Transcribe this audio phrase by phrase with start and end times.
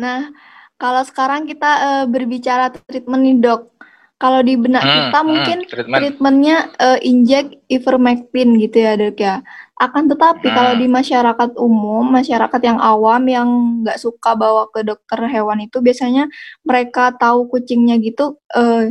[0.00, 0.32] Nah,
[0.80, 3.76] kalau sekarang kita uh, berbicara treatment nih dok,
[4.20, 6.00] kalau di benak hmm, kita hmm, mungkin treatment.
[6.00, 9.44] treatmentnya uh, injek ivermectin gitu ya dok ya.
[9.76, 10.56] Akan tetapi hmm.
[10.56, 13.48] kalau di masyarakat umum, masyarakat yang awam yang
[13.84, 16.28] nggak suka bawa ke dokter hewan itu biasanya
[16.64, 18.88] mereka tahu kucingnya gitu uh,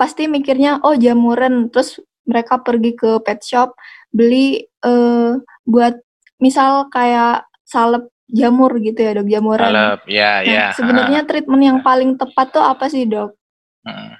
[0.00, 3.76] pasti mikirnya oh jamuran terus mereka pergi ke pet shop
[4.14, 5.36] beli uh,
[5.68, 6.00] buat
[6.40, 9.68] misal kayak salep jamur gitu ya dok jamuran.
[9.68, 10.66] Salep, ya nah, ya.
[10.74, 13.34] Sebenarnya treatment yang paling tepat tuh apa sih dok?
[13.84, 14.16] Hmm.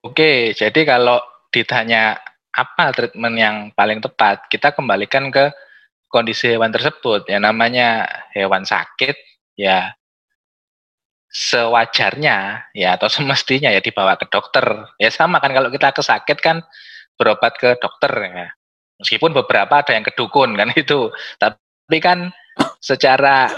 [0.00, 1.20] Oke, jadi kalau
[1.52, 2.16] ditanya
[2.50, 5.52] apa treatment yang paling tepat, kita kembalikan ke
[6.08, 7.28] kondisi hewan tersebut.
[7.28, 9.14] Ya namanya hewan sakit,
[9.60, 9.92] ya
[11.30, 14.90] sewajarnya ya atau semestinya ya dibawa ke dokter.
[14.98, 16.64] Ya sama kan kalau kita kesakit kan
[17.14, 18.48] berobat ke dokter ya.
[19.00, 21.08] Meskipun beberapa ada yang kedukun kan itu,
[21.40, 21.60] tapi
[21.98, 22.30] kan
[22.78, 23.50] secara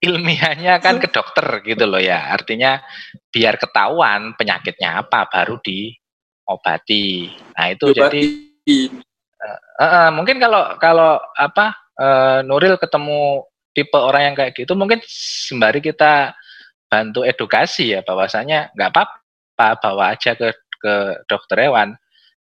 [0.00, 2.32] ilmiahnya kan ke dokter gitu loh ya.
[2.32, 2.80] Artinya
[3.28, 7.32] biar ketahuan penyakitnya apa baru diobati.
[7.56, 8.00] Nah itu Obati.
[8.00, 8.22] jadi
[9.42, 13.44] uh, uh, mungkin kalau kalau apa uh, Nuril ketemu
[13.76, 16.32] tipe orang yang kayak gitu mungkin sembari kita
[16.88, 20.94] bantu edukasi ya bahwasanya nggak apa-apa bawa aja ke ke
[21.26, 21.96] dokter hewan.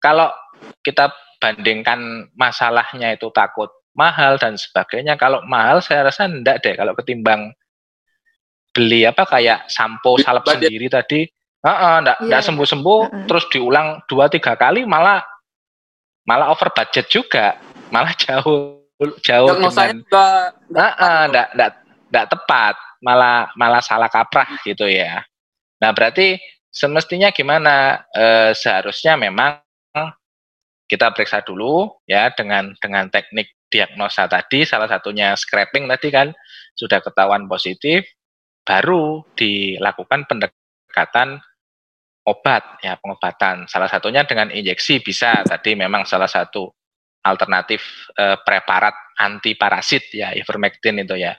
[0.02, 0.34] Kalau
[0.82, 5.20] kita bandingkan masalahnya itu takut mahal dan sebagainya.
[5.20, 7.52] Kalau mahal saya rasa enggak deh kalau ketimbang
[8.72, 11.28] beli apa kayak sampo salep sendiri tadi.
[11.62, 12.26] Heeh, enggak yeah.
[12.26, 13.26] enggak sembuh-sembuh uh -uh.
[13.30, 15.22] terus diulang dua tiga kali malah
[16.26, 17.60] malah over budget juga.
[17.92, 18.82] Malah jauh
[19.22, 19.98] jauh dengan
[20.72, 21.72] heeh, enggak enggak
[22.12, 25.26] enggak tepat, malah malah salah kaprah gitu ya.
[25.82, 26.38] Nah, berarti
[26.70, 28.06] semestinya gimana?
[28.14, 29.58] E, seharusnya memang
[30.86, 36.28] kita periksa dulu ya dengan dengan teknik diagnosa tadi salah satunya scraping tadi kan
[36.76, 38.04] sudah ketahuan positif
[38.68, 41.42] baru dilakukan pendekatan
[42.26, 43.66] obat ya pengobatan.
[43.66, 45.42] Salah satunya dengan injeksi bisa.
[45.46, 46.70] Tadi memang salah satu
[47.22, 51.34] alternatif eh, preparat anti parasit ya ivermectin itu ya.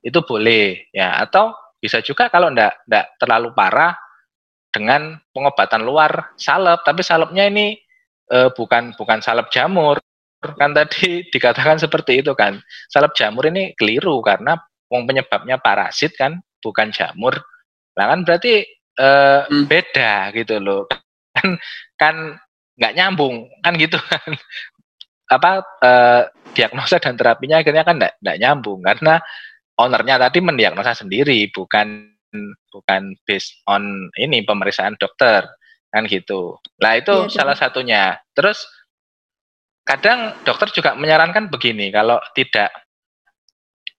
[0.00, 1.18] Itu boleh ya.
[1.20, 3.96] Atau bisa juga kalau enggak enggak terlalu parah
[4.68, 6.84] dengan pengobatan luar salep.
[6.84, 7.76] Tapi salepnya ini
[8.28, 9.96] eh, bukan bukan salep jamur
[10.38, 14.54] kan tadi dikatakan seperti itu kan salep jamur ini keliru karena
[14.86, 17.34] wong penyebabnya parasit kan bukan jamur
[17.98, 18.62] nah kan berarti
[18.98, 19.66] eh, hmm.
[19.66, 20.86] beda gitu loh
[21.34, 21.58] kan
[21.98, 22.14] kan
[22.78, 24.30] nggak nyambung kan gitu kan
[25.28, 25.50] apa
[25.82, 26.22] eh,
[26.54, 29.18] diagnosa dan terapinya akhirnya kan nggak nyambung karena
[29.78, 32.14] ownernya tadi mendiagnosa sendiri bukan
[32.68, 35.46] bukan based on ini pemeriksaan dokter
[35.88, 36.60] kan gitu.
[36.84, 38.20] Nah itu ya, salah satunya.
[38.36, 38.68] Terus
[39.88, 42.68] kadang dokter juga menyarankan begini kalau tidak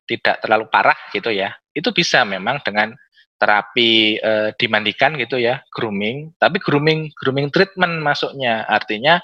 [0.05, 2.93] tidak terlalu parah gitu ya, itu bisa memang dengan
[3.41, 6.37] terapi e, dimandikan gitu ya, grooming.
[6.37, 9.17] Tapi grooming grooming treatment masuknya artinya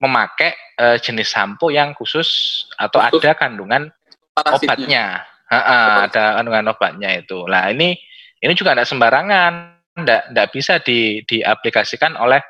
[0.00, 3.92] memakai e, jenis sampo yang khusus atau ada kandungan
[4.40, 5.24] obatnya.
[5.52, 5.78] Ha -ha,
[6.08, 7.44] ada kandungan obatnya itu.
[7.44, 7.92] Nah ini
[8.40, 9.52] ini juga tidak sembarangan
[9.92, 12.40] ndak ndak bisa di diaplikasikan oleh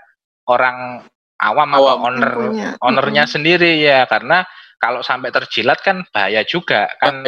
[0.46, 1.02] orang
[1.42, 1.98] awam, awam.
[1.98, 2.32] atau owner
[2.78, 3.32] ownernya hmm.
[3.34, 4.46] sendiri ya karena
[4.78, 7.26] kalau sampai terjilat kan bahaya juga kan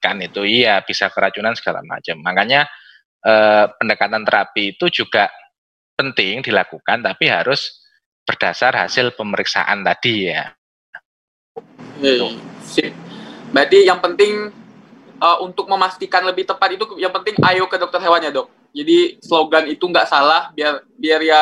[0.00, 2.68] kan itu iya bisa keracunan segala macam makanya
[3.24, 5.28] eh, pendekatan terapi itu juga
[5.94, 7.84] penting dilakukan tapi harus
[8.24, 10.50] berdasar hasil pemeriksaan tadi ya.
[12.64, 12.90] Sip.
[13.54, 14.50] Berarti yang penting
[15.20, 18.50] uh, untuk memastikan lebih tepat itu yang penting ayo ke dokter hewannya dok.
[18.74, 21.40] Jadi slogan itu nggak salah biar biar ya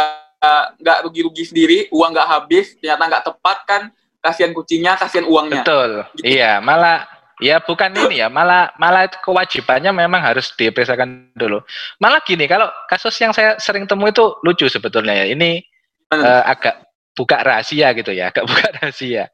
[0.82, 3.82] nggak rugi-rugi sendiri, uang nggak habis, ternyata nggak tepat kan,
[4.18, 5.62] kasihan kucingnya, kasihan uangnya.
[5.62, 5.90] Betul.
[6.18, 6.38] Gitu.
[6.38, 7.06] Iya, malah
[7.38, 11.62] ya bukan ini ya, malah malah kewajibannya memang harus diperiksakan dulu.
[12.02, 15.26] Malah gini, kalau kasus yang saya sering temui itu lucu sebetulnya ya.
[15.30, 15.62] Ini
[16.10, 19.30] uh, agak buka rahasia gitu ya, agak buka rahasia.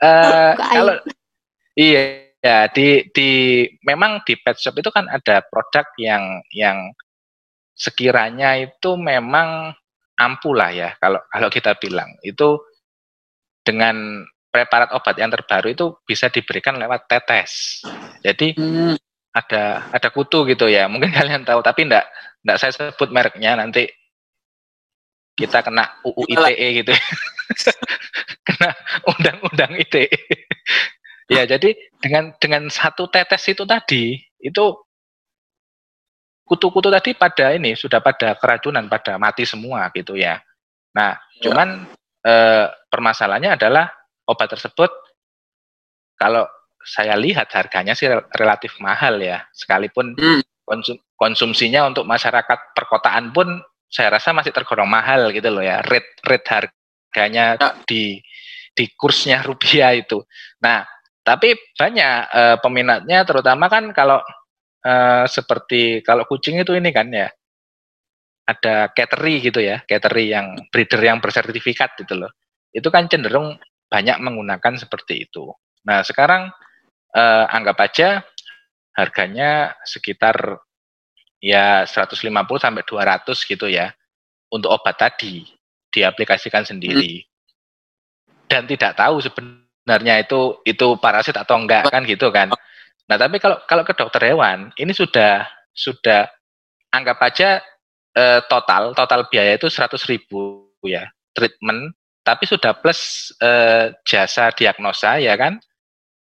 [0.00, 0.96] Uh, kalau
[1.76, 3.30] iya ya di di
[3.84, 6.92] memang di pet shop itu kan ada produk yang yang
[7.76, 9.76] sekiranya itu memang
[10.16, 12.60] ampuh lah ya kalau kalau kita bilang itu
[13.66, 17.84] dengan preparat obat yang terbaru itu bisa diberikan lewat tetes.
[18.24, 18.96] Jadi hmm.
[19.36, 20.88] ada ada kutu gitu ya.
[20.92, 22.08] Mungkin kalian tahu tapi enggak
[22.46, 23.84] enggak saya sebut mereknya nanti
[25.36, 26.92] kita kena UU ITE gitu.
[28.48, 28.72] kena
[29.04, 30.08] undang-undang ITE.
[31.26, 34.64] ya, jadi dengan dengan satu tetes itu tadi itu
[36.46, 40.38] kutu-kutu tadi pada ini sudah pada keracunan, pada mati semua gitu ya.
[40.94, 41.42] Nah, ya.
[41.42, 41.90] cuman
[42.22, 42.34] e,
[42.86, 43.90] permasalahannya adalah
[44.30, 44.88] obat tersebut
[46.14, 46.46] kalau
[46.86, 48.06] saya lihat harganya sih
[48.38, 50.62] relatif mahal ya, sekalipun hmm.
[50.62, 53.58] konsum, konsumsinya untuk masyarakat perkotaan pun
[53.90, 55.82] saya rasa masih tergolong mahal gitu loh ya.
[55.82, 57.74] Rate rate harganya ya.
[57.90, 58.22] di
[58.70, 60.22] di kursnya rupiah itu.
[60.62, 60.86] Nah,
[61.26, 64.22] tapi banyak uh, peminatnya terutama kan kalau
[64.86, 67.26] uh, seperti kalau kucing itu ini kan ya
[68.46, 72.30] ada cattery gitu ya, cattery yang breeder yang bersertifikat gitu loh.
[72.70, 73.58] Itu kan cenderung
[73.90, 75.50] banyak menggunakan seperti itu.
[75.86, 76.50] Nah, sekarang
[77.10, 78.22] eh, anggap aja
[78.94, 80.62] harganya sekitar
[81.42, 82.22] ya 150
[82.56, 83.92] sampai 200 gitu ya
[84.50, 85.42] untuk obat tadi
[85.90, 87.26] diaplikasikan sendiri.
[88.46, 92.54] Dan tidak tahu sebenarnya itu itu parasit atau enggak kan gitu kan.
[93.06, 96.26] Nah, tapi kalau kalau ke dokter hewan ini sudah sudah
[96.90, 97.62] anggap aja
[98.16, 101.06] eh, total total biaya itu 100 ribu ya
[101.36, 101.94] treatment
[102.26, 105.62] tapi sudah plus eh, jasa diagnosa ya kan?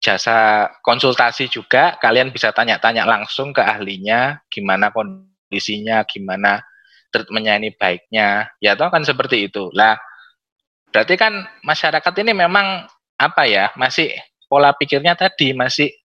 [0.02, 6.58] Jasa konsultasi juga kalian bisa tanya-tanya langsung ke ahlinya gimana kondisinya gimana
[7.14, 9.70] treatmentnya ini baiknya ya toh kan seperti itu.
[9.70, 9.94] Lah
[10.90, 14.10] berarti kan masyarakat ini memang apa ya masih
[14.50, 16.01] pola pikirnya tadi masih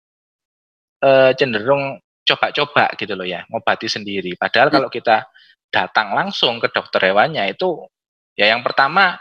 [1.03, 4.75] eh, cenderung coba-coba gitu loh ya ngobati sendiri padahal hmm.
[4.79, 5.27] kalau kita
[5.67, 7.83] datang langsung ke dokter hewannya itu
[8.39, 9.19] ya yang pertama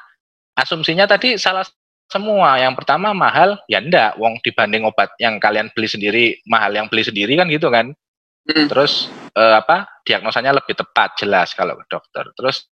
[0.54, 1.66] asumsinya tadi salah
[2.12, 2.60] semua.
[2.60, 7.08] Yang pertama mahal, ya ndak, wong dibanding obat yang kalian beli sendiri mahal yang beli
[7.08, 7.96] sendiri kan gitu kan.
[8.44, 8.68] Hmm.
[8.68, 9.88] Terus eh, apa?
[10.04, 12.28] Diagnosanya lebih tepat jelas kalau ke dokter.
[12.36, 12.68] Terus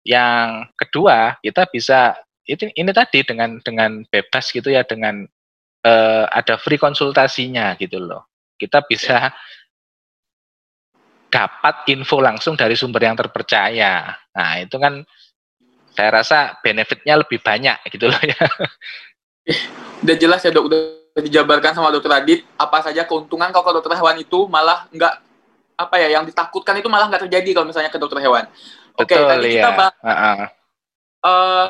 [0.00, 2.16] yang kedua kita bisa
[2.48, 5.28] ini, ini tadi dengan dengan bebas gitu ya dengan
[5.84, 8.28] eh, ada free konsultasinya gitu loh.
[8.56, 9.32] Kita bisa
[11.30, 14.10] dapat info langsung dari sumber yang terpercaya.
[14.34, 15.00] Nah, itu kan
[15.94, 18.36] saya rasa benefitnya lebih banyak gitu loh ya.
[20.04, 20.80] Udah jelas ya dok, udah
[21.20, 25.14] dijabarkan sama dokter Adit apa saja keuntungan kalau ke dokter hewan itu malah nggak
[25.80, 28.46] apa ya yang ditakutkan itu malah nggak terjadi kalau misalnya ke dokter hewan.
[28.96, 29.64] Oke, okay, tadi ya.
[29.64, 30.36] kita bahas uh -uh.
[31.24, 31.64] uh,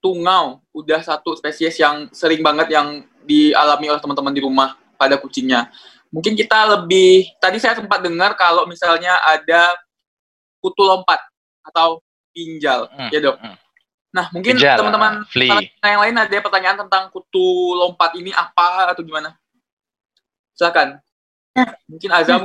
[0.00, 5.68] tungau udah satu spesies yang sering banget yang dialami oleh teman-teman di rumah pada kucingnya.
[6.10, 9.78] Mungkin kita lebih tadi saya sempat dengar kalau misalnya ada
[10.58, 11.22] kutu lompat
[11.62, 12.02] atau
[12.34, 13.10] pinjal, hmm.
[13.14, 13.36] ya dok.
[13.38, 13.56] Hmm.
[14.10, 15.22] Nah mungkin teman-teman
[15.86, 19.38] yang lain ada pertanyaan tentang kutu lompat ini apa atau gimana?
[20.58, 20.98] Silakan.
[21.56, 22.42] Nah, mungkin Azam.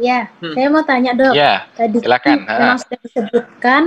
[0.00, 0.54] Ya, hmm.
[0.56, 1.34] saya mau tanya dok.
[1.36, 2.48] Ya, Tadi silakan.
[2.48, 3.82] Memang sudah disebutkan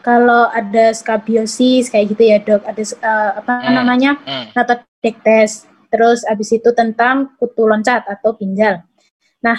[0.00, 3.74] kalau ada skabiosis kayak gitu ya dok, ada uh, apa hmm.
[3.74, 4.52] namanya hmm.
[5.24, 8.86] test Terus abis itu tentang kutu loncat atau pinjal.
[9.42, 9.58] Nah,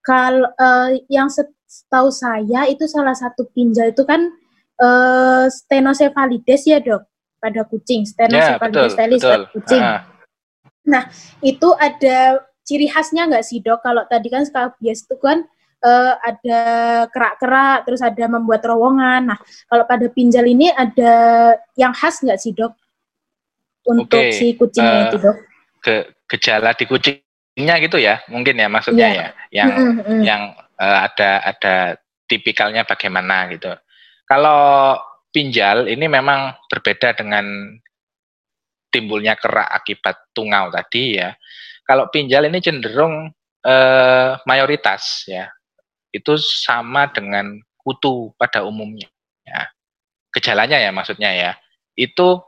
[0.00, 4.32] kalau uh, yang setahu saya itu salah satu pinjal itu kan
[4.80, 7.04] uh, stenocephalides ya dok
[7.36, 9.82] pada kucing stenocephalides ya, betul, pada kucing.
[9.84, 10.00] Uh.
[10.88, 11.02] Nah
[11.44, 13.84] itu ada ciri khasnya nggak sih dok?
[13.84, 15.44] Kalau tadi kan skabies itu kan
[15.84, 16.60] uh, ada
[17.10, 19.34] kerak-kerak, terus ada membuat terowongan.
[19.34, 19.38] Nah
[19.70, 21.12] kalau pada pinjal ini ada
[21.74, 22.74] yang khas nggak sih dok?
[23.88, 24.36] Untuk okay.
[24.36, 25.48] si kucingnya uh, itu dok?
[25.82, 29.30] ke gejala di kucingnya gitu ya mungkin ya maksudnya yeah.
[29.48, 30.20] ya yang mm -hmm.
[30.26, 30.42] yang
[30.76, 31.74] uh, ada ada
[32.28, 33.72] tipikalnya bagaimana gitu
[34.28, 34.94] kalau
[35.32, 37.72] pinjal ini memang berbeda dengan
[38.92, 41.32] timbulnya kerak akibat tungau tadi ya
[41.88, 43.32] kalau pinjal ini cenderung
[43.64, 45.48] uh, mayoritas ya
[46.12, 49.08] itu sama dengan kutu pada umumnya.
[49.44, 49.68] Ya
[50.32, 51.52] gejalanya ya maksudnya ya.
[51.98, 52.44] Itu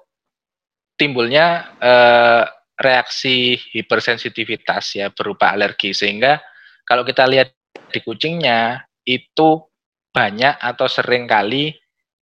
[0.94, 2.44] timbulnya eh,
[2.80, 5.92] reaksi hipersensitivitas ya berupa alergi.
[5.92, 6.38] Sehingga
[6.86, 7.52] kalau kita lihat
[7.90, 9.66] di kucingnya itu
[10.14, 11.74] banyak atau sering kali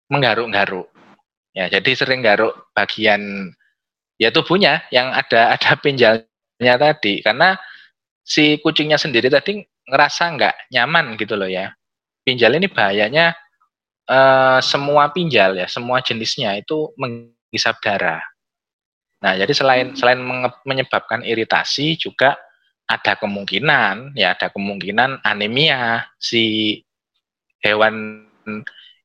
[0.08, 0.88] menggaruk-garuk.
[1.58, 3.50] Ya, jadi sering garuk bagian
[4.22, 7.20] ya tubuhnya yang ada ada pinjalnya tadi.
[7.22, 7.58] Karena
[8.24, 11.74] si kucingnya sendiri tadi ngerasa nggak nyaman gitu loh ya.
[12.22, 13.34] Pinjal ini bahayanya
[14.08, 18.22] eh, semua pinjal ya, semua jenisnya itu menghisap darah.
[19.24, 19.98] Nah, jadi selain hmm.
[19.98, 20.20] selain
[20.62, 22.38] menyebabkan iritasi juga
[22.88, 26.80] ada kemungkinan ya ada kemungkinan anemia si
[27.60, 28.24] hewan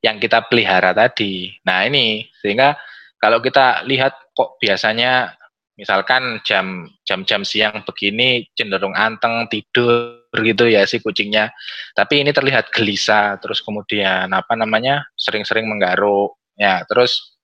[0.05, 1.57] yang kita pelihara tadi.
[1.65, 2.77] Nah, ini sehingga
[3.19, 5.35] kalau kita lihat kok biasanya
[5.77, 11.53] misalkan jam jam-jam siang begini cenderung anteng tidur gitu ya si kucingnya.
[11.97, 17.39] Tapi ini terlihat gelisah terus kemudian apa namanya sering-sering menggaruk ya terus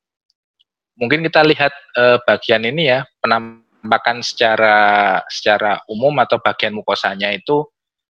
[0.99, 7.64] mungkin kita lihat uh, bagian ini ya penampakan secara secara umum atau bagian mukosanya itu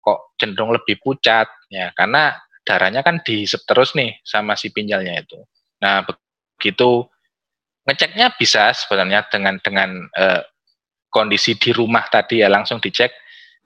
[0.01, 5.39] kok cenderung lebih pucat ya karena darahnya kan dihisap terus nih sama si pinjalnya itu.
[5.85, 6.05] Nah
[6.57, 7.09] begitu
[7.91, 10.47] ngeceknya bisa sebenarnya dengan dengan uh,
[11.11, 13.11] kondisi di rumah tadi ya langsung dicek.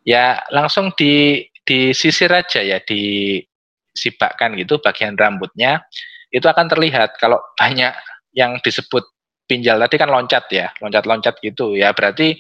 [0.05, 5.85] Ya langsung di disisir aja ya disibakkan gitu bagian rambutnya.
[6.33, 7.93] Itu akan terlihat kalau banyak
[8.33, 9.05] yang disebut
[9.45, 11.93] pinjal tadi kan loncat ya loncat-loncat gitu ya.
[11.93, 12.33] Berarti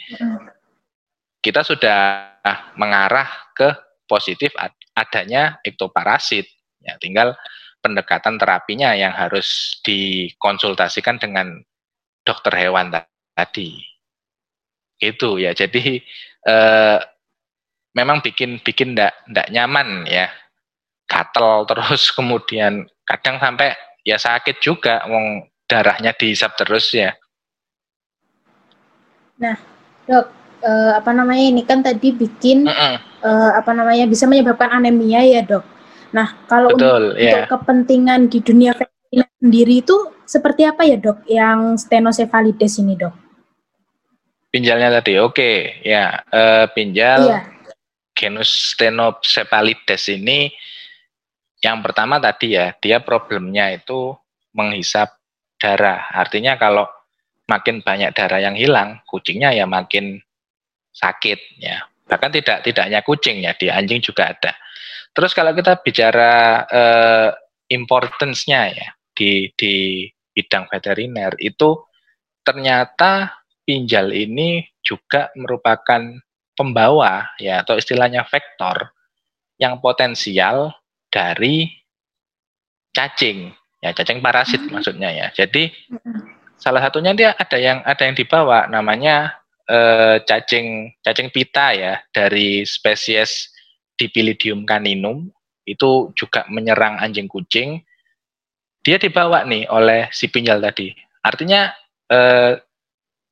[1.45, 2.33] kita sudah
[2.81, 3.69] mengarah ke
[4.09, 4.57] positif
[4.97, 6.49] adanya ektoparasit
[6.81, 7.37] ya tinggal
[7.85, 11.61] pendekatan terapinya yang harus dikonsultasikan dengan
[12.25, 12.91] dokter hewan
[13.37, 13.85] tadi
[14.99, 16.01] itu ya jadi
[16.49, 16.99] eh,
[17.95, 20.33] memang bikin bikin ndak ndak nyaman ya
[21.07, 27.13] gatel terus kemudian kadang sampai ya sakit juga wong darahnya dihisap terus ya
[29.39, 29.57] nah
[30.09, 30.27] dok
[30.65, 32.97] eh, apa namanya ini kan tadi bikin mm -mm.
[33.25, 35.65] Eh, apa namanya bisa menyebabkan anemia ya dok
[36.13, 37.33] nah kalau Betul, untuk, yeah.
[37.41, 38.77] untuk kepentingan di dunia
[39.39, 43.15] sendiri itu seperti apa ya dok yang stenosefalides ini dok?
[44.51, 45.57] Pinjalnya tadi, oke okay.
[45.83, 47.41] ya uh, pinjal iya.
[48.15, 50.55] genus stenosefalides ini
[51.65, 54.15] yang pertama tadi ya dia problemnya itu
[54.55, 55.11] menghisap
[55.59, 56.13] darah.
[56.13, 56.87] Artinya kalau
[57.49, 60.21] makin banyak darah yang hilang, kucingnya ya makin
[60.93, 61.85] sakit ya.
[62.05, 64.53] Bahkan tidak tidak hanya kucing ya, di anjing juga ada.
[65.17, 67.29] Terus kalau kita bicara uh,
[67.73, 70.05] importance-nya ya, di di
[70.35, 71.79] bidang veteriner itu
[72.43, 76.03] ternyata pinjal ini juga merupakan
[76.55, 78.93] pembawa ya atau istilahnya vektor
[79.57, 80.75] yang potensial
[81.09, 81.71] dari
[82.95, 83.51] cacing
[83.83, 84.71] ya cacing parasit hmm.
[84.75, 86.59] maksudnya ya jadi hmm.
[86.59, 89.35] salah satunya dia ada yang ada yang dibawa namanya
[89.67, 93.51] eh, cacing cacing pita ya dari spesies
[93.95, 95.31] Dipilidium caninum
[95.71, 97.79] itu juga menyerang anjing kucing
[98.85, 100.93] dia dibawa nih oleh si pinjal tadi.
[101.25, 101.73] Artinya
[102.13, 102.61] eh,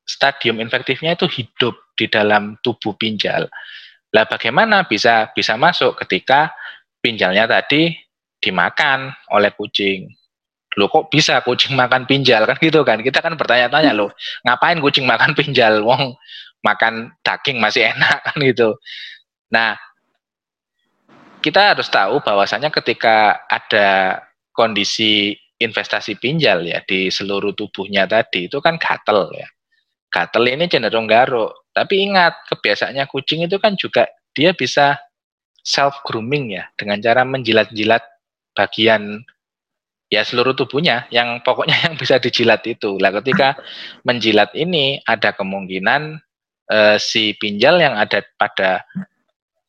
[0.09, 3.47] stadium infektifnya itu hidup di dalam tubuh pinjal.
[4.13, 6.53] Lah bagaimana bisa bisa masuk ketika
[7.05, 7.93] pinjalnya tadi
[8.41, 10.09] dimakan oleh kucing?
[10.81, 13.05] Loh kok bisa kucing makan pinjal kan gitu kan?
[13.05, 14.09] Kita kan bertanya-tanya loh,
[14.49, 15.85] ngapain kucing makan pinjal?
[15.85, 16.17] Wong
[16.65, 18.79] makan daging masih enak kan gitu.
[19.53, 19.77] Nah,
[21.45, 24.23] kita harus tahu bahwasanya ketika ada
[24.55, 29.49] kondisi investasi pinjal ya di seluruh tubuhnya tadi itu kan gatel ya.
[30.13, 31.67] Gatel ini cenderung garuk.
[31.73, 34.05] Tapi ingat kebiasaannya kucing itu kan juga
[34.37, 35.01] dia bisa
[35.65, 38.03] self grooming ya dengan cara menjilat-jilat
[38.53, 39.25] bagian
[40.13, 43.01] ya seluruh tubuhnya yang pokoknya yang bisa dijilat itu.
[43.01, 43.57] Lah ketika
[44.05, 46.21] menjilat ini ada kemungkinan
[46.69, 48.85] eh, si pinjal yang ada pada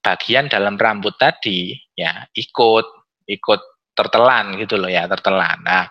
[0.03, 2.83] bagian dalam rambut tadi ya ikut
[3.31, 3.61] ikut
[3.93, 5.61] tertelan gitu loh ya, tertelan.
[5.63, 5.89] Nah,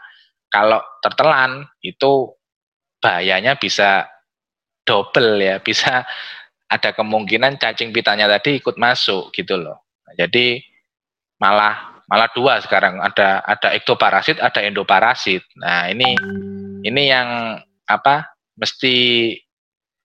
[0.51, 2.35] kalau tertelan itu
[3.03, 4.07] bahayanya bisa
[4.87, 6.07] double ya, bisa
[6.73, 9.87] ada kemungkinan cacing pitanya tadi ikut masuk gitu loh.
[10.09, 10.61] Nah, jadi
[11.43, 15.43] malah malah dua sekarang ada ada ektoparasit, ada endoparasit.
[15.59, 16.17] Nah, ini
[16.83, 19.37] ini yang apa mesti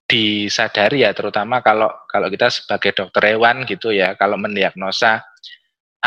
[0.08, 5.20] disadari ya terutama kalau kalau kita sebagai dokter hewan gitu ya kalau mendiagnosa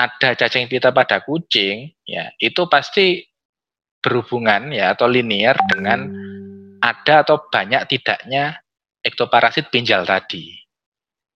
[0.08, 3.20] ada cacing pita pada kucing, ya itu pasti
[4.00, 6.08] berhubungan ya atau linear dengan
[6.80, 8.56] ada atau banyak tidaknya
[9.04, 10.56] ektoparasit pinjal tadi.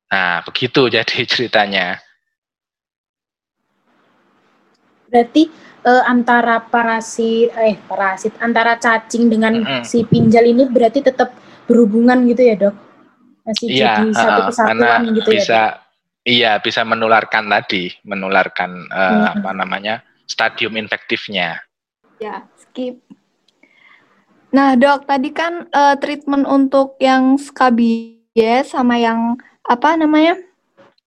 [0.09, 2.01] Nah, begitu jadi ceritanya.
[5.13, 5.47] Berarti
[5.85, 9.83] eh, antara parasit eh parasit antara cacing dengan mm -hmm.
[9.85, 11.37] si pinjal ini berarti tetap
[11.69, 12.75] berhubungan gitu ya, Dok?
[13.45, 15.45] Masih ya, jadi satu kesatuan gitu bisa, ya.
[15.45, 15.61] Bisa
[16.25, 19.25] Iya, bisa menularkan tadi, menularkan uh, hmm.
[19.37, 21.61] apa namanya stadium infektifnya.
[22.17, 22.97] Ya, skip.
[24.49, 29.37] Nah, dok, tadi kan uh, treatment untuk yang skabies sama yang
[29.69, 30.41] apa namanya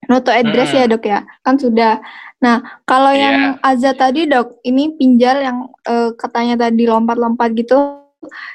[0.05, 0.79] noto address hmm.
[0.79, 1.97] ya dok ya, kan sudah.
[2.37, 3.21] Nah, kalau yeah.
[3.25, 8.05] yang Aza tadi dok, ini pinjal yang uh, katanya tadi lompat-lompat gitu,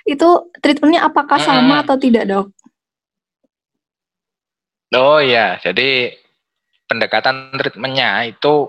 [0.07, 0.29] itu
[0.63, 1.47] treatmentnya apakah hmm.
[1.51, 2.47] sama atau tidak dok?
[4.95, 6.22] Oh ya, jadi
[6.93, 8.69] pendekatan treatmentnya itu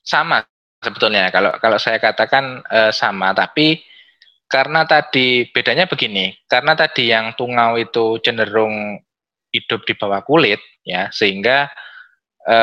[0.00, 0.40] sama
[0.80, 1.28] sebetulnya.
[1.28, 3.84] Kalau kalau saya katakan e, sama tapi
[4.48, 8.96] karena tadi bedanya begini karena tadi yang tungau itu cenderung
[9.52, 11.68] hidup di bawah kulit ya sehingga
[12.48, 12.58] e,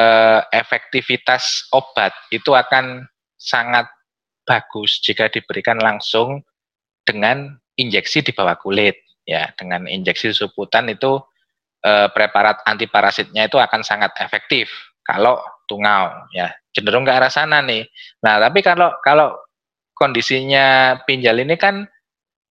[0.50, 3.06] efektivitas obat itu akan
[3.38, 3.86] sangat
[4.50, 6.42] bagus jika diberikan langsung
[7.06, 8.98] dengan injeksi di bawah kulit
[9.30, 11.22] ya dengan injeksi suputan itu
[11.84, 14.70] eh, preparat antiparasitnya itu akan sangat efektif
[15.04, 17.86] kalau tungau ya cenderung ke arah sana nih.
[18.24, 19.36] Nah tapi kalau kalau
[19.96, 21.84] kondisinya pinjal ini kan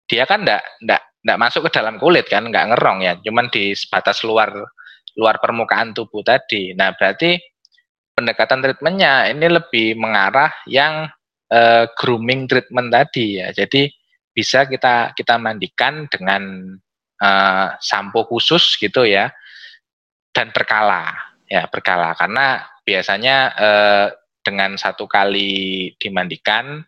[0.08, 3.74] dia kan enggak enggak nggak masuk ke dalam kulit kan, nggak ngerong ya, cuman di
[3.90, 4.54] batas luar
[5.18, 6.72] luar permukaan tubuh tadi.
[6.78, 7.34] Nah, berarti
[8.14, 11.10] pendekatan treatmentnya ini lebih mengarah yang
[11.50, 13.50] uh, grooming treatment tadi ya.
[13.50, 13.90] Jadi
[14.30, 16.72] bisa kita kita mandikan dengan
[17.22, 19.30] uh, sampo khusus gitu ya
[20.32, 21.14] dan berkala
[21.48, 22.14] ya berkala.
[22.14, 24.06] Karena biasanya uh,
[24.44, 26.84] dengan satu kali dimandikan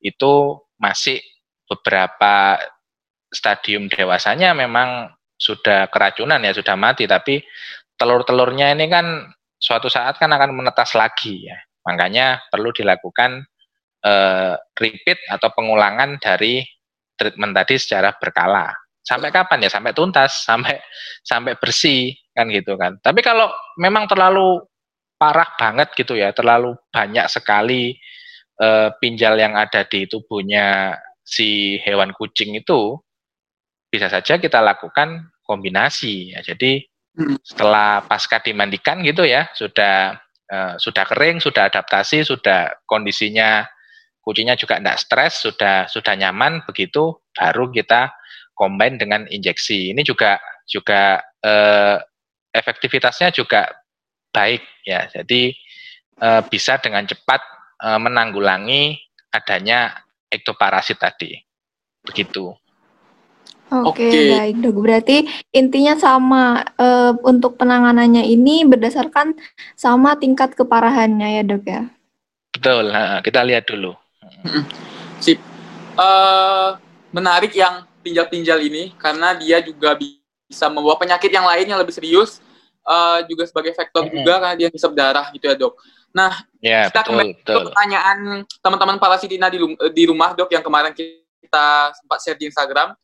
[0.00, 1.20] itu masih
[1.68, 2.58] beberapa
[3.30, 7.04] stadium dewasanya memang sudah keracunan ya sudah mati.
[7.04, 7.42] Tapi
[7.98, 11.58] telur-telurnya ini kan suatu saat kan akan menetas lagi ya.
[11.84, 13.44] Makanya perlu dilakukan
[14.08, 16.64] uh, repeat atau pengulangan dari
[17.14, 20.80] treatment tadi secara berkala sampai kapan ya sampai tuntas sampai
[21.22, 24.64] sampai bersih kan gitu kan tapi kalau memang terlalu
[25.14, 27.94] parah banget gitu ya terlalu banyak sekali
[28.58, 32.98] uh, pinjal yang ada di tubuhnya si hewan kucing itu
[33.88, 36.42] bisa saja kita lakukan kombinasi ya.
[36.42, 36.82] Jadi
[37.16, 37.40] hmm.
[37.46, 40.18] setelah pasca dimandikan gitu ya, sudah
[40.50, 43.64] uh, sudah kering, sudah adaptasi, sudah kondisinya
[44.24, 48.10] kucingnya juga tidak stres, sudah sudah nyaman, begitu baru kita
[48.54, 49.92] combine dengan injeksi.
[49.92, 51.98] Ini juga juga uh,
[52.54, 53.68] efektivitasnya juga
[54.30, 55.06] baik ya.
[55.10, 55.52] Jadi
[56.22, 57.42] uh, bisa dengan cepat
[57.82, 58.98] uh, menanggulangi
[59.34, 59.94] adanya
[60.30, 61.34] ektoparasit tadi.
[62.06, 62.54] Begitu.
[63.74, 64.76] Oke, okay, baik dok.
[64.86, 69.34] Berarti intinya sama uh, untuk penanganannya ini berdasarkan
[69.74, 71.82] sama tingkat keparahannya ya dok ya.
[72.54, 72.94] Betul.
[73.26, 73.98] kita lihat dulu.
[75.18, 75.42] Sip.
[75.98, 76.78] Uh,
[77.10, 82.44] menarik yang pinjal-pinjal ini karena dia juga bisa membawa penyakit yang lain yang lebih serius
[82.84, 84.16] uh, juga sebagai faktor mm-hmm.
[84.20, 85.74] juga karena dia bisa berdarah gitu ya dok.
[86.14, 86.30] Nah,
[86.62, 87.54] yeah, kita betul, kembali betul.
[87.56, 88.18] ke pertanyaan
[88.62, 89.58] teman-teman parasitina di,
[89.90, 92.94] di rumah dok yang kemarin kita sempat share di Instagram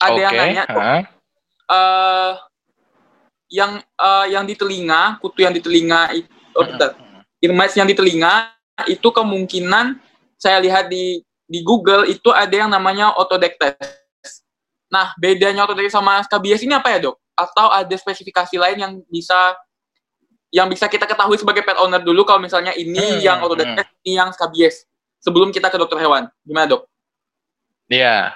[0.00, 0.24] ada okay.
[0.24, 1.02] yang nanya huh?
[1.68, 2.32] uh,
[3.48, 8.52] yang uh, yang di telinga kutu yang di telinga itu oh, uh, yang di telinga
[8.84, 9.96] itu kemungkinan
[10.36, 13.78] saya lihat di di Google itu ada yang namanya autodectes.
[14.86, 17.16] Nah, bedanya autodectes sama skabies ini apa ya, Dok?
[17.34, 19.58] Atau ada spesifikasi lain yang bisa
[20.54, 24.00] yang bisa kita ketahui sebagai pet owner dulu kalau misalnya ini hmm, yang autodectes, hmm.
[24.06, 24.86] ini yang skabies
[25.18, 26.30] sebelum kita ke dokter hewan.
[26.46, 26.82] Gimana, Dok?
[27.90, 28.34] Iya.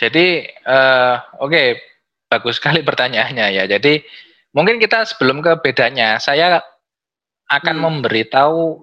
[0.00, 1.66] Jadi uh, oke okay,
[2.30, 3.64] bagus sekali pertanyaannya ya.
[3.68, 4.00] Jadi
[4.56, 6.62] mungkin kita sebelum ke bedanya, saya
[7.50, 7.84] akan hmm.
[7.84, 8.80] memberitahu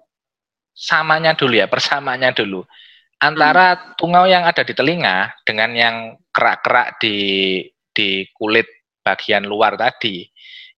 [0.78, 2.68] samanya dulu ya, persamanya dulu
[3.18, 3.82] antara hmm.
[3.98, 5.96] tungau yang ada di telinga dengan yang
[6.30, 7.18] kerak-kerak di
[7.94, 8.70] di kulit
[9.02, 10.26] bagian luar tadi.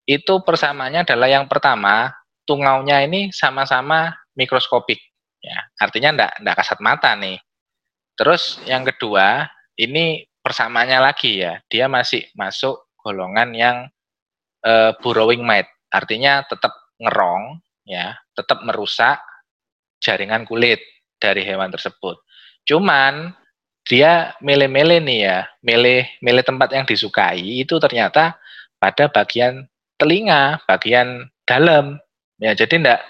[0.08, 2.14] Itu persamanya adalah yang pertama,
[2.48, 4.98] tungaunya ini sama-sama mikroskopik
[5.42, 5.58] ya.
[5.76, 7.38] Artinya enggak enggak kasat mata nih.
[8.18, 9.46] Terus yang kedua,
[9.78, 13.76] ini persamaannya lagi ya, dia masih masuk golongan yang
[14.66, 19.22] uh, burrowing mite, artinya tetap ngerong, ya, tetap merusak
[20.02, 20.82] jaringan kulit
[21.22, 22.18] dari hewan tersebut.
[22.68, 23.32] Cuman
[23.88, 28.36] dia mele-mele nih ya, mele mele tempat yang disukai itu ternyata
[28.76, 29.64] pada bagian
[29.96, 31.96] telinga, bagian dalam.
[32.36, 33.00] Ya, jadi enggak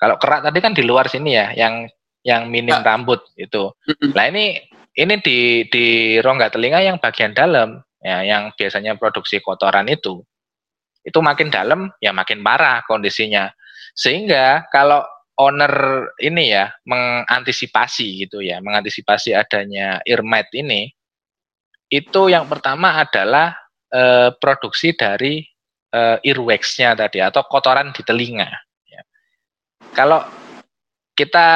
[0.00, 1.86] kalau kerak tadi kan di luar sini ya, yang
[2.24, 2.82] yang minim nah.
[2.82, 3.70] rambut itu.
[4.16, 4.58] Nah ini
[4.96, 10.20] ini di di rongga telinga yang bagian dalam ya yang biasanya produksi kotoran itu
[11.02, 13.50] itu makin dalam ya makin parah kondisinya
[13.94, 15.02] sehingga kalau
[15.48, 15.74] owner
[16.22, 20.90] ini ya mengantisipasi gitu ya mengantisipasi adanya mite ini
[21.92, 23.52] itu yang pertama adalah
[23.92, 25.44] e, produksi dari
[25.92, 28.48] e, earwax-nya tadi atau kotoran di telinga
[28.88, 29.02] ya.
[29.92, 30.24] kalau
[31.12, 31.48] kita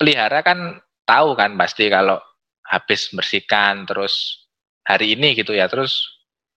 [0.00, 2.18] pelihara kan tahu kan pasti kalau
[2.66, 4.44] habis bersihkan terus
[4.82, 6.02] hari ini gitu ya terus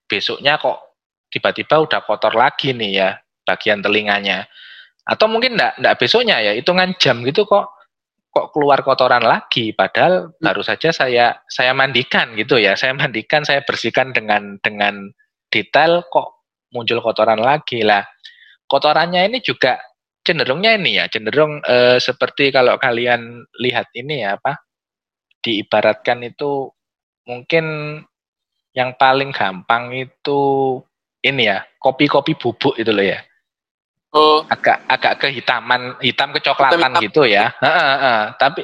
[0.08, 0.98] besoknya kok
[1.30, 3.10] tiba-tiba udah kotor lagi nih ya
[3.44, 4.48] bagian telinganya
[5.08, 7.72] atau mungkin enggak enggak besoknya ya hitungan jam gitu kok
[8.38, 9.74] kok keluar kotoran lagi.
[9.74, 10.44] Padahal hmm.
[10.44, 12.78] baru saja saya saya mandikan gitu ya.
[12.78, 15.10] Saya mandikan saya bersihkan dengan dengan
[15.50, 17.82] detail kok muncul kotoran lagi.
[17.82, 18.06] Lah
[18.70, 19.82] kotorannya ini juga
[20.22, 24.60] cenderungnya ini ya cenderung eh, seperti kalau kalian lihat ini ya apa
[25.40, 26.68] diibaratkan itu
[27.24, 27.98] mungkin
[28.76, 30.42] yang paling gampang itu
[31.24, 33.24] ini ya kopi-kopi bubuk itu loh ya
[34.14, 34.46] oh.
[34.48, 38.22] agak agak kehitaman hitam kecoklatan hitam, gitu ya uh, uh, uh.
[38.40, 38.62] tapi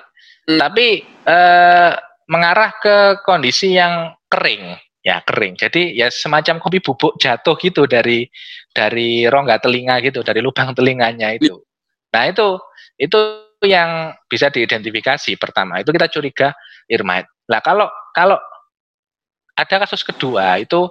[0.47, 0.60] hmm.
[0.60, 0.88] tapi
[1.27, 1.91] uh,
[2.29, 2.95] mengarah ke
[3.27, 8.23] kondisi yang kering ya kering jadi ya semacam kopi bubuk jatuh gitu dari
[8.71, 11.60] dari rongga telinga gitu dari lubang telinganya itu
[12.15, 12.56] nah itu
[12.95, 13.19] itu
[13.63, 16.51] yang bisa diidentifikasi pertama itu kita curiga
[16.88, 17.32] irmite.
[17.47, 18.38] Nah kalau kalau
[19.56, 20.89] ada kasus kedua itu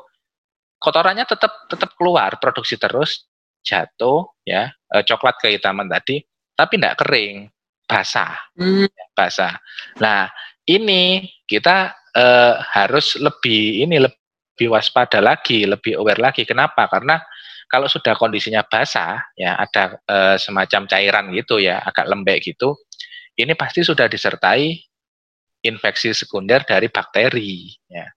[0.80, 3.28] kotorannya tetap tetap keluar, produksi terus,
[3.62, 6.22] jatuh ya, e, coklat kehitaman tadi,
[6.54, 7.48] tapi tidak kering,
[7.86, 8.90] basah, hmm.
[9.14, 9.56] basah.
[10.02, 10.28] Nah
[10.66, 12.26] ini kita e,
[12.74, 16.44] harus lebih ini lebih waspada lagi, lebih aware lagi.
[16.44, 16.86] Kenapa?
[16.86, 17.18] Karena
[17.72, 22.76] kalau sudah kondisinya basah, ya ada e, semacam cairan gitu ya, agak lembek gitu,
[23.40, 24.76] ini pasti sudah disertai
[25.64, 27.72] infeksi sekunder dari bakteri.
[27.88, 28.12] Ya.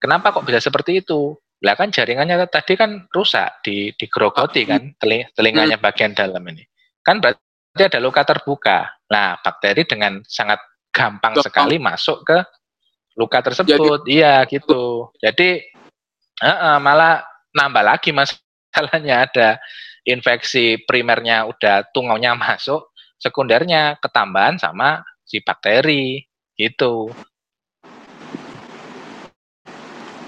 [0.00, 1.36] Kenapa kok bisa seperti itu?
[1.64, 6.64] Lah kan jaringannya tadi kan rusak, di digerogoti kan teling, telinganya bagian dalam ini.
[7.00, 8.92] Kan berarti ada luka terbuka.
[9.08, 10.60] Nah, bakteri dengan sangat
[10.92, 12.38] gampang sekali masuk ke
[13.16, 14.04] luka tersebut.
[14.04, 15.08] Jadi, iya, gitu.
[15.16, 15.64] Jadi
[16.44, 17.24] uh, uh, malah
[17.56, 19.48] nambah lagi masalahnya ada
[20.04, 26.20] infeksi primernya udah tungaunya masuk, sekundernya ketambahan sama si bakteri
[26.54, 27.08] gitu.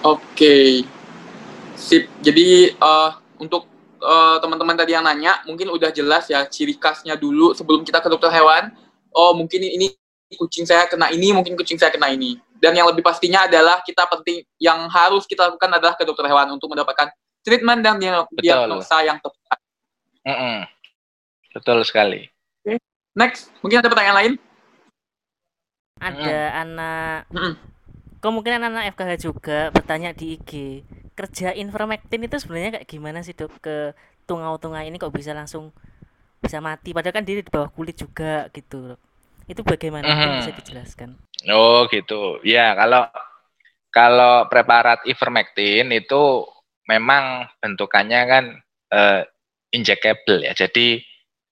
[0.03, 0.89] Oke.
[1.79, 2.11] Sip.
[2.19, 3.71] Jadi uh, untuk
[4.03, 8.11] uh, teman-teman tadi yang nanya, mungkin udah jelas ya ciri khasnya dulu sebelum kita ke
[8.11, 8.75] dokter hewan.
[9.15, 9.95] Oh, mungkin ini
[10.35, 12.37] kucing saya kena ini, mungkin kucing saya kena ini.
[12.59, 16.51] Dan yang lebih pastinya adalah kita penting yang harus kita lakukan adalah ke dokter hewan
[16.59, 17.15] untuk mendapatkan
[17.47, 18.03] treatment dan
[18.35, 19.59] diagnosa yang tepat.
[20.27, 20.59] Mm -mm.
[21.55, 22.27] Betul sekali.
[22.67, 22.83] Okay.
[23.15, 24.33] Next, mungkin ada pertanyaan lain?
[26.03, 26.61] Ada mm.
[26.67, 27.55] anak mm.
[28.19, 30.83] kemungkinan anak FKH juga bertanya di IG
[31.19, 33.59] kerja ivermectin itu sebenarnya kayak gimana sih dok?
[33.59, 33.99] Ke
[34.31, 35.75] tungau-tungau ini kok bisa langsung
[36.39, 36.95] bisa mati?
[36.95, 38.95] Padahal kan dia di bawah kulit juga gitu
[39.49, 40.05] itu bagaimana?
[40.05, 40.35] Mm -hmm.
[40.45, 41.11] bisa dijelaskan.
[41.49, 42.39] Oh gitu.
[42.45, 43.09] Ya kalau
[43.89, 46.45] kalau preparat ivermectin itu
[46.85, 48.45] memang bentukannya kan
[48.93, 49.25] uh,
[49.73, 50.53] injectable ya.
[50.53, 51.01] Jadi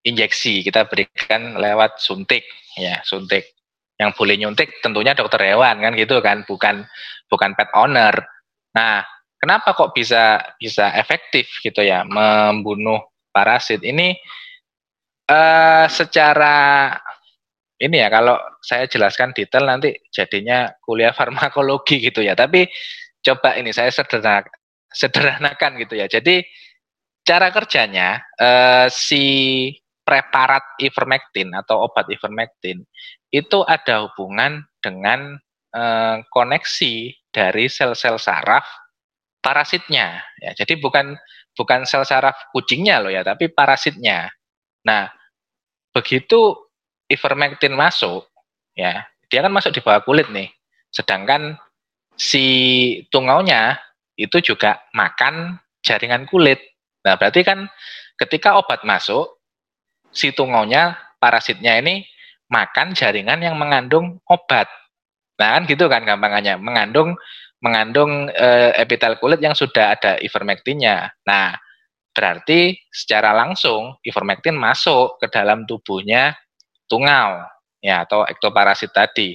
[0.06, 2.44] injeksi kita berikan lewat suntik
[2.76, 3.56] ya suntik.
[3.96, 6.84] Yang boleh nyuntik tentunya dokter hewan kan gitu kan bukan
[7.32, 8.12] bukan pet owner.
[8.76, 9.00] Nah
[9.36, 14.16] Kenapa kok bisa bisa efektif gitu ya membunuh parasit ini
[15.28, 16.88] uh, secara
[17.76, 22.32] ini ya kalau saya jelaskan detail nanti jadinya kuliah farmakologi gitu ya.
[22.32, 22.64] Tapi
[23.20, 24.48] coba ini saya sederhana,
[24.88, 26.08] sederhanakan gitu ya.
[26.08, 26.40] Jadi
[27.26, 29.68] cara kerjanya uh, si
[30.06, 32.86] preparat ivermectin atau obat ivermectin
[33.34, 35.34] itu ada hubungan dengan
[35.74, 38.62] uh, koneksi dari sel-sel saraf
[39.46, 40.26] parasitnya.
[40.42, 41.14] Ya, jadi bukan
[41.54, 44.26] bukan sel saraf kucingnya loh ya, tapi parasitnya.
[44.82, 45.06] Nah,
[45.94, 46.58] begitu
[47.06, 48.26] ivermectin masuk,
[48.74, 50.50] ya dia kan masuk di bawah kulit nih.
[50.90, 51.54] Sedangkan
[52.18, 52.44] si
[53.14, 53.78] tungaunya
[54.18, 56.58] itu juga makan jaringan kulit.
[57.06, 57.70] Nah, berarti kan
[58.18, 59.38] ketika obat masuk,
[60.10, 62.02] si tungaunya, parasitnya ini
[62.50, 64.66] makan jaringan yang mengandung obat.
[65.36, 67.14] Nah, kan gitu kan gampangannya, mengandung
[67.66, 71.10] mengandung uh, epitel kulit yang sudah ada ivermectinnya.
[71.26, 71.58] Nah,
[72.14, 76.38] berarti secara langsung ivermectin masuk ke dalam tubuhnya
[76.86, 77.42] tungau
[77.82, 79.34] ya atau ektoparasit tadi.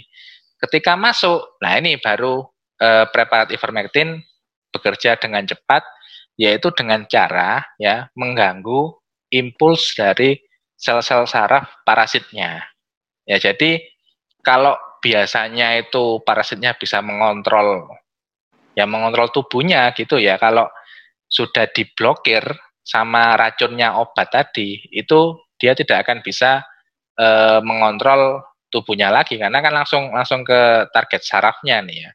[0.55, 2.47] Ketika masuk, nah ini baru
[2.79, 4.23] uh, preparat ivermectin
[4.71, 5.83] bekerja dengan cepat
[6.39, 8.97] yaitu dengan cara ya mengganggu
[9.29, 10.39] impuls dari
[10.79, 12.65] sel-sel saraf parasitnya.
[13.29, 13.83] Ya, jadi
[14.41, 14.73] kalau
[15.05, 17.89] biasanya itu parasitnya bisa mengontrol
[18.81, 20.41] ya mengontrol tubuhnya gitu ya.
[20.41, 20.65] Kalau
[21.29, 22.41] sudah diblokir
[22.81, 26.65] sama racunnya obat tadi, itu dia tidak akan bisa
[27.13, 27.27] e,
[27.61, 28.41] mengontrol
[28.73, 32.11] tubuhnya lagi karena kan langsung langsung ke target sarafnya nih ya.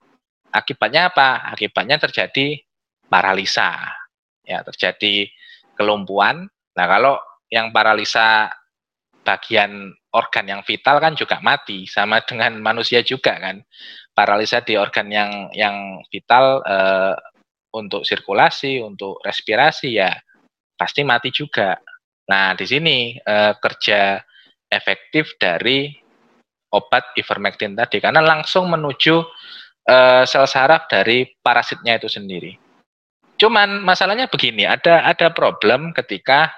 [0.50, 1.54] Akibatnya apa?
[1.54, 2.58] Akibatnya terjadi
[3.06, 3.76] paralisa.
[4.46, 5.28] Ya, terjadi
[5.76, 6.48] kelumpuhan.
[6.48, 7.18] Nah, kalau
[7.52, 8.50] yang paralisa
[9.26, 13.60] bagian organ yang vital kan juga mati sama dengan manusia juga kan
[14.16, 17.12] paralisa di organ yang yang vital uh,
[17.76, 20.08] untuk sirkulasi, untuk respirasi ya
[20.72, 21.76] pasti mati juga.
[22.32, 24.16] Nah, di sini uh, kerja
[24.72, 25.92] efektif dari
[26.72, 29.14] obat ivermectin tadi karena langsung menuju
[29.86, 32.56] uh, sel saraf dari parasitnya itu sendiri.
[33.36, 36.56] Cuman masalahnya begini, ada ada problem ketika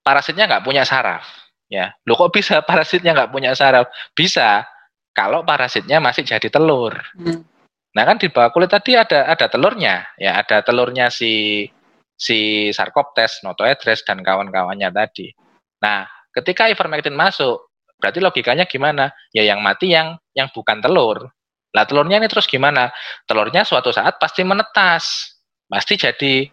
[0.00, 1.24] parasitnya nggak punya saraf,
[1.70, 1.92] ya.
[2.08, 3.88] Lo kok bisa parasitnya nggak punya saraf?
[4.12, 4.64] Bisa,
[5.12, 6.96] kalau parasitnya masih jadi telur.
[7.16, 7.44] Hmm.
[7.90, 11.66] Nah kan di bawah kulit tadi ada ada telurnya, ya ada telurnya si
[12.14, 15.32] si Sarcoptes, Notoedres dan kawan-kawannya tadi.
[15.80, 16.04] Nah,
[16.36, 19.08] ketika ivermectin masuk, berarti logikanya gimana?
[19.32, 21.32] Ya yang mati yang yang bukan telur.
[21.72, 22.92] Lah telurnya ini terus gimana?
[23.24, 25.34] Telurnya suatu saat pasti menetas,
[25.66, 26.46] pasti jadi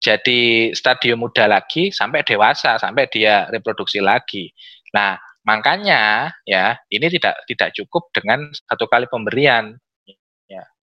[0.00, 4.48] jadi stadium muda lagi sampai dewasa, sampai dia reproduksi lagi.
[4.96, 9.72] Nah, Makanya ya ini tidak tidak cukup dengan satu kali pemberian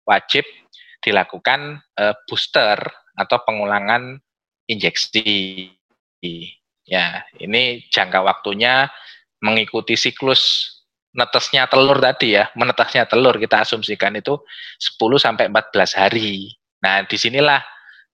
[0.07, 0.46] wajib
[1.02, 2.79] dilakukan uh, booster
[3.18, 4.16] atau pengulangan
[4.70, 5.70] injeksi.
[6.87, 8.87] Ya, ini jangka waktunya
[9.42, 10.70] mengikuti siklus
[11.11, 14.38] netesnya telur tadi ya, menetasnya telur kita asumsikan itu
[14.79, 16.55] 10 sampai 14 hari.
[16.83, 17.59] Nah, di sinilah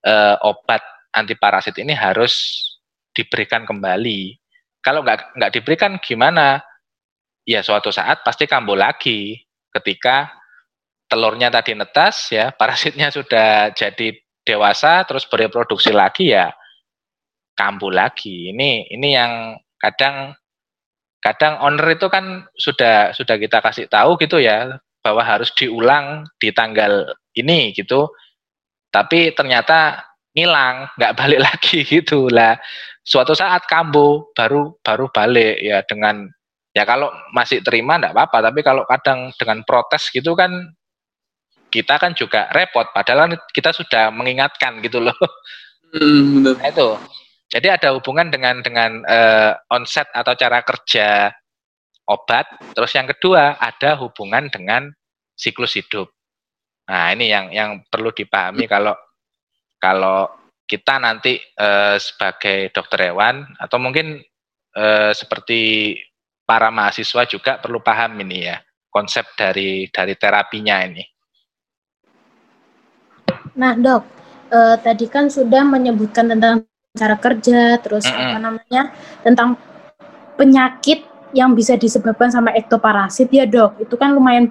[0.08, 0.80] uh, obat
[1.12, 2.64] antiparasit ini harus
[3.12, 4.36] diberikan kembali.
[4.82, 6.58] Kalau nggak nggak diberikan gimana?
[7.44, 9.38] Ya suatu saat pasti kambuh lagi
[9.74, 10.30] ketika
[11.06, 16.50] telurnya tadi netas ya, parasitnya sudah jadi dewasa terus bereproduksi lagi ya
[17.54, 18.50] kambuh lagi.
[18.50, 20.34] Ini ini yang kadang
[21.22, 26.50] kadang owner itu kan sudah sudah kita kasih tahu gitu ya bahwa harus diulang di
[26.50, 28.10] tanggal ini gitu.
[28.92, 32.56] Tapi ternyata ngilang, nggak balik lagi gitu lah.
[33.02, 36.28] Suatu saat kambuh baru baru balik ya dengan
[36.72, 40.72] ya kalau masih terima enggak apa-apa, tapi kalau kadang dengan protes gitu kan
[41.72, 45.16] kita kan juga repot padahal kan kita sudah mengingatkan gitu loh.
[45.92, 46.88] Hmm, Nah itu.
[47.52, 51.28] Jadi ada hubungan dengan dengan uh, onset atau cara kerja
[52.08, 52.48] obat.
[52.72, 54.88] Terus yang kedua ada hubungan dengan
[55.36, 56.08] siklus hidup.
[56.88, 58.96] Nah ini yang yang perlu dipahami kalau
[59.82, 60.30] kalau
[60.62, 64.22] kita nanti uh, sebagai dokter hewan atau mungkin
[64.78, 65.98] uh, seperti
[66.46, 71.02] para mahasiswa juga perlu paham ini ya konsep dari dari terapinya ini.
[73.56, 74.02] Nah, Dok,
[74.52, 78.24] eh, tadi kan sudah menyebutkan tentang cara kerja, terus mm -hmm.
[78.28, 78.82] apa namanya?
[79.24, 79.56] tentang
[80.36, 83.80] penyakit yang bisa disebabkan sama ektoparasit ya, Dok.
[83.80, 84.48] Itu kan lumayan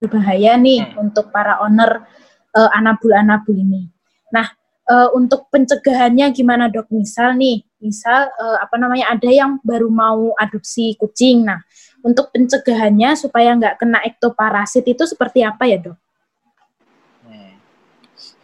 [0.00, 1.00] berbahaya nih mm.
[1.00, 2.04] untuk para owner
[2.52, 3.88] eh, anabul-anabul ini.
[4.32, 4.52] Nah,
[4.88, 6.88] eh, untuk pencegahannya gimana, Dok?
[6.90, 11.44] Misal nih, misal eh, apa namanya ada yang baru mau adopsi kucing.
[11.44, 11.60] Nah,
[12.00, 15.98] untuk pencegahannya supaya nggak kena ektoparasit itu seperti apa ya, Dok?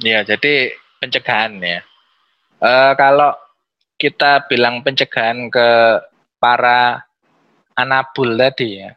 [0.03, 1.81] Ya, jadi pencegahan ya.
[2.59, 3.33] E, kalau
[3.97, 5.69] kita bilang pencegahan ke
[6.43, 7.07] para
[7.79, 8.93] anabul tadi ya,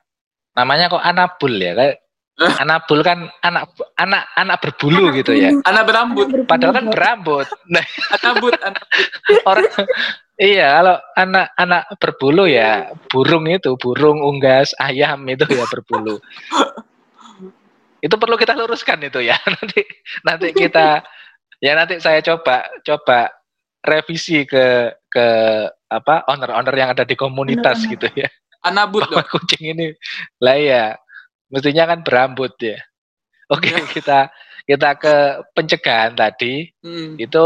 [0.57, 2.01] namanya kok anabul ya, kayak
[2.37, 5.49] anabul kan anak anak anak berbulu anak gitu ya.
[5.65, 6.27] Anak berambut.
[6.45, 7.47] Padahal kan berambut.
[7.73, 8.53] Nah, anabut,
[9.43, 9.67] Orang
[10.37, 16.21] Iya, kalau anak-anak berbulu ya burung itu, burung unggas, ayam itu ya berbulu
[18.01, 19.81] itu perlu kita luruskan itu ya nanti
[20.21, 21.01] nanti kita
[21.57, 23.33] ya nanti saya coba coba
[23.81, 25.27] revisi ke ke
[25.87, 28.29] apa owner-owner yang ada di komunitas benar, gitu ya
[28.61, 29.23] anabut dong.
[29.31, 29.87] kucing ini
[30.43, 30.85] lah ya
[31.51, 32.79] mestinya kan berambut ya
[33.51, 33.79] oke ya.
[33.95, 34.19] kita
[34.67, 35.15] kita ke
[35.55, 37.19] pencegahan tadi hmm.
[37.19, 37.45] itu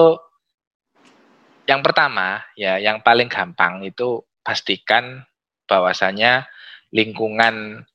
[1.70, 5.22] yang pertama ya yang paling gampang itu pastikan
[5.70, 6.50] bahwasanya
[6.92, 7.86] lingkungan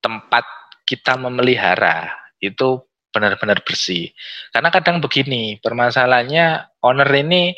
[0.00, 0.46] tempat
[0.88, 2.08] kita memelihara
[2.40, 2.80] itu
[3.12, 4.12] benar-benar bersih.
[4.54, 7.52] Karena kadang begini, permasalahannya owner ini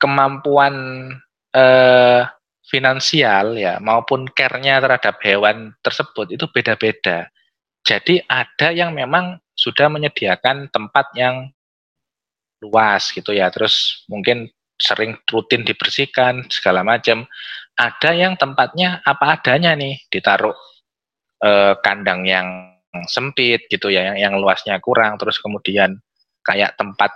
[0.00, 0.74] kemampuan
[1.54, 2.22] eh,
[2.64, 7.30] finansial ya maupun care-nya terhadap hewan tersebut itu beda-beda.
[7.84, 11.52] Jadi ada yang memang sudah menyediakan tempat yang
[12.64, 14.48] luas gitu ya, terus mungkin
[14.80, 17.28] sering rutin dibersihkan segala macam.
[17.76, 20.56] Ada yang tempatnya apa adanya nih, ditaruh
[21.44, 22.48] eh, kandang yang
[23.04, 26.00] sempit gitu ya, yang, yang luasnya kurang, terus kemudian
[26.40, 27.12] kayak tempat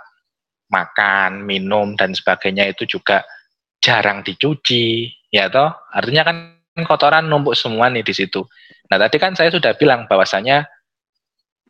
[0.69, 3.25] makan, minum dan sebagainya itu juga
[3.81, 5.71] jarang dicuci, ya toh.
[5.89, 6.37] Artinya kan
[6.83, 8.43] kotoran numpuk semua nih di situ.
[8.89, 10.65] Nah tadi kan saya sudah bilang bahwasanya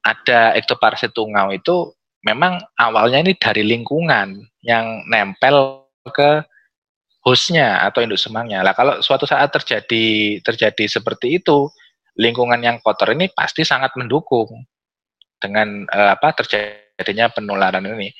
[0.03, 1.91] ada ektoparasit tungau itu
[2.23, 6.43] memang awalnya ini dari lingkungan yang nempel ke
[7.23, 8.63] hostnya atau induk semangnya.
[8.63, 11.67] Lah kalau suatu saat terjadi terjadi seperti itu,
[12.19, 14.47] lingkungan yang kotor ini pasti sangat mendukung
[15.39, 18.11] dengan uh, apa terjadinya penularan ini.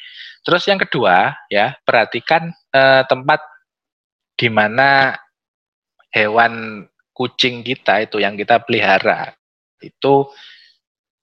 [0.44, 3.44] Terus yang kedua ya perhatikan uh, tempat
[4.40, 5.20] di mana
[6.10, 9.36] hewan kucing kita itu yang kita pelihara
[9.84, 10.28] itu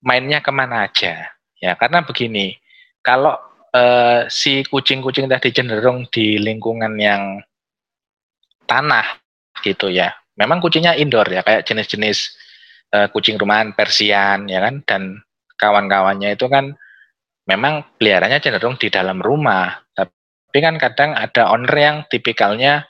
[0.05, 1.33] mainnya ke mana aja.
[1.57, 2.61] Ya karena begini
[3.01, 3.35] kalau
[3.73, 7.41] uh, si kucing-kucing tadi cenderung di lingkungan yang
[8.69, 9.19] tanah
[9.65, 12.37] gitu ya memang kucingnya indoor ya kayak jenis-jenis
[12.93, 15.03] uh, kucing rumahan Persian ya kan dan
[15.57, 16.77] kawan-kawannya itu kan
[17.49, 19.81] memang peliharanya cenderung di dalam rumah.
[19.97, 22.85] Tapi kan kadang ada owner yang tipikalnya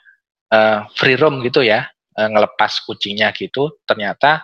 [0.51, 4.43] uh, free roam gitu ya uh, ngelepas kucingnya gitu ternyata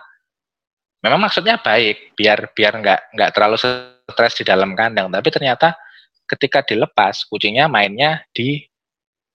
[1.04, 5.12] memang maksudnya baik biar biar nggak nggak terlalu stres di dalam kandang.
[5.12, 5.76] Tapi ternyata
[6.24, 8.64] ketika dilepas kucingnya mainnya di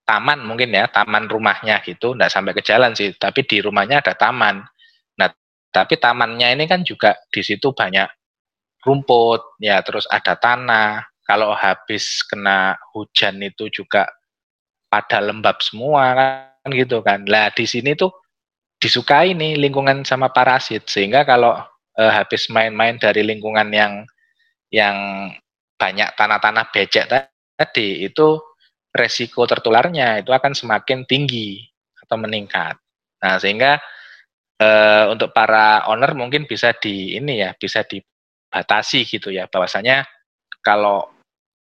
[0.02, 2.18] taman mungkin ya taman rumahnya gitu.
[2.18, 4.66] Nggak sampai ke jalan sih tapi di rumahnya ada taman.
[5.70, 8.10] Tapi tamannya ini kan juga di situ banyak
[8.82, 11.06] rumput, ya terus ada tanah.
[11.22, 14.10] Kalau habis kena hujan itu juga
[14.90, 17.24] pada lembab semua kan gitu kan.
[17.24, 18.12] Lah di sini tuh
[18.80, 21.56] disukai nih lingkungan sama parasit sehingga kalau
[21.96, 24.04] uh, habis main-main dari lingkungan yang
[24.72, 25.28] yang
[25.80, 27.08] banyak tanah-tanah becek
[27.56, 28.40] tadi itu
[28.92, 31.64] resiko tertularnya itu akan semakin tinggi
[32.00, 32.74] atau meningkat.
[33.20, 33.78] Nah, sehingga
[34.60, 40.08] uh, untuk para owner mungkin bisa di ini ya, bisa dibatasi gitu ya, bahwasanya
[40.64, 41.06] kalau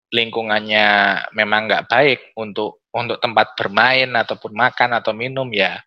[0.08, 5.78] lingkungannya memang nggak baik untuk untuk tempat bermain ataupun makan atau minum ya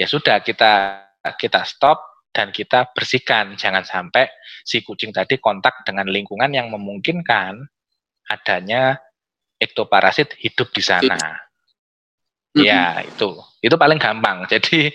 [0.00, 1.04] ya sudah kita
[1.36, 4.30] kita stop dan kita bersihkan jangan sampai
[4.64, 7.60] si kucing tadi kontak dengan lingkungan yang memungkinkan
[8.30, 8.96] adanya
[9.60, 11.18] ektoparasit hidup di sana.
[12.56, 12.64] Mm-hmm.
[12.64, 14.46] Ya itu itu paling gampang.
[14.52, 14.88] Jadi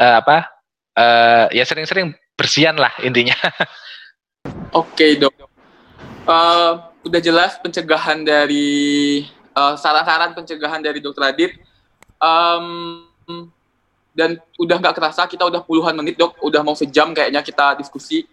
[0.00, 0.48] uh, apa
[0.98, 3.36] uh, ya sering-sering bersihan lah intinya.
[4.80, 5.32] Oke dok.
[6.28, 9.24] Uh, udah jelas pencegahan dari
[9.58, 11.52] uh, saran-saran pencegahan dari dokter Adit.
[12.22, 13.06] Um,
[14.14, 18.22] dan udah nggak kerasa kita udah puluhan menit dok, udah mau sejam kayaknya kita diskusi.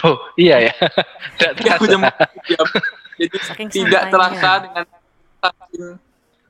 [0.00, 0.72] Oh iya ya.
[1.68, 2.64] ya udah mau sejam.
[3.20, 4.88] Jadi Saking tidak terasa dengan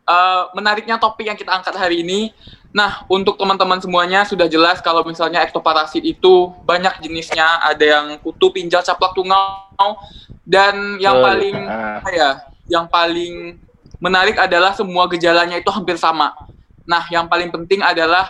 [0.06, 2.30] uh, menariknya topik yang kita angkat hari ini.
[2.70, 8.54] Nah, untuk teman-teman semuanya sudah jelas kalau misalnya ektoparasit itu banyak jenisnya, ada yang kutu,
[8.54, 9.98] pinjal, caplak, tungau,
[10.46, 11.98] dan yang oh, paling uh.
[12.14, 12.30] ya,
[12.70, 13.58] yang paling
[14.02, 16.34] menarik adalah semua gejalanya itu hampir sama.
[16.82, 18.26] Nah, yang paling penting adalah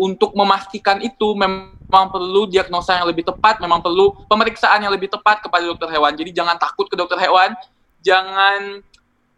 [0.00, 5.44] untuk memastikan itu memang perlu diagnosa yang lebih tepat, memang perlu pemeriksaan yang lebih tepat
[5.44, 6.16] kepada dokter hewan.
[6.16, 7.52] Jadi jangan takut ke dokter hewan,
[8.00, 8.80] jangan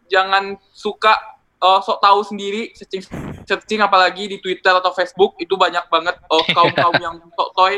[0.07, 1.19] jangan suka
[1.59, 3.03] uh, sok tahu sendiri searching
[3.43, 7.75] searching apalagi di Twitter atau Facebook itu banyak banget uh, kaum kaum yang sok toy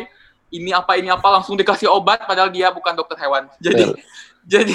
[0.51, 3.95] ini apa ini apa langsung dikasih obat padahal dia bukan dokter hewan jadi
[4.43, 4.75] jadi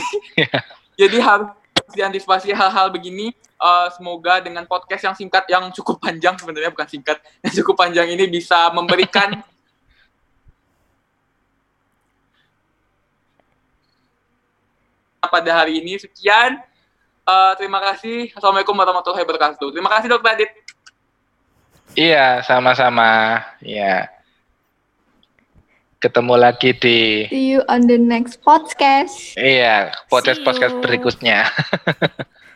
[1.06, 1.52] jadi harus
[1.91, 7.17] diantisipasi hal-hal begini uh, semoga dengan podcast yang singkat yang cukup panjang sebenarnya bukan singkat
[7.45, 9.41] yang cukup panjang ini bisa memberikan
[15.30, 16.58] pada hari ini sekian
[17.30, 18.34] Uh, terima kasih.
[18.34, 19.69] Assalamualaikum warahmatullahi wabarakatuh.
[19.69, 20.49] Terima kasih Dokter Adit.
[21.93, 23.38] Iya, sama-sama.
[23.62, 24.10] Iya.
[25.99, 29.35] Ketemu lagi di See you on the next podcast.
[29.35, 31.43] Iya, podcast podcast berikutnya.